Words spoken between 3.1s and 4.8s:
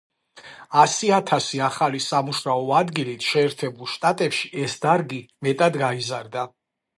შეერთებულ შტატებში ეს